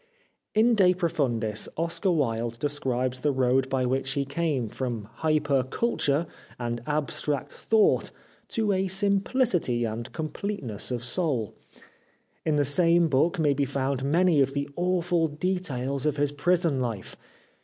[0.55, 6.25] In'' De Profundis" Oscar Wilde describes the road by which he came from hyper culture
[6.57, 8.09] and abstract thought
[8.47, 11.53] to a simplicity and complete ness of soul.
[12.43, 16.79] In the same book may be found many of the awful details of his prison
[16.81, 17.15] life.